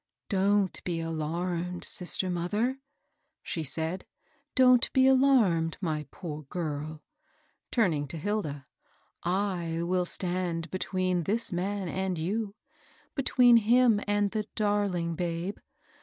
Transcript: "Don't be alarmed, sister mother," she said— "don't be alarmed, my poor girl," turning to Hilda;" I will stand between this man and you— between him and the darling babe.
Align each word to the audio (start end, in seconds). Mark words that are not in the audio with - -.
"Don't 0.29 0.83
be 0.83 0.99
alarmed, 0.99 1.83
sister 1.83 2.31
mother," 2.31 2.79
she 3.43 3.63
said— 3.63 4.07
"don't 4.55 4.91
be 4.93 5.05
alarmed, 5.05 5.77
my 5.79 6.07
poor 6.09 6.41
girl," 6.45 7.03
turning 7.69 8.07
to 8.07 8.17
Hilda;" 8.17 8.65
I 9.23 9.83
will 9.83 10.05
stand 10.05 10.71
between 10.71 11.25
this 11.25 11.53
man 11.53 11.87
and 11.87 12.17
you— 12.17 12.55
between 13.15 13.57
him 13.57 14.01
and 14.07 14.31
the 14.31 14.47
darling 14.55 15.13
babe. 15.13 15.57